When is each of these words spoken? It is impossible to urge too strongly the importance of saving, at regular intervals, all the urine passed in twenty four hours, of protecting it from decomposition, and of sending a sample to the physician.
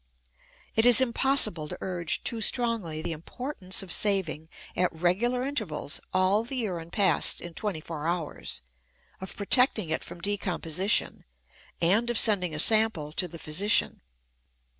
It 0.75 0.83
is 0.83 0.99
impossible 0.99 1.67
to 1.67 1.77
urge 1.79 2.23
too 2.23 2.41
strongly 2.41 3.03
the 3.03 3.11
importance 3.11 3.83
of 3.83 3.91
saving, 3.91 4.49
at 4.75 4.91
regular 4.91 5.45
intervals, 5.45 6.01
all 6.11 6.43
the 6.43 6.55
urine 6.55 6.89
passed 6.89 7.39
in 7.39 7.53
twenty 7.53 7.81
four 7.81 8.07
hours, 8.07 8.63
of 9.19 9.37
protecting 9.37 9.91
it 9.91 10.03
from 10.03 10.19
decomposition, 10.19 11.23
and 11.79 12.09
of 12.09 12.17
sending 12.17 12.55
a 12.55 12.59
sample 12.59 13.11
to 13.11 13.27
the 13.27 13.37
physician. 13.37 14.01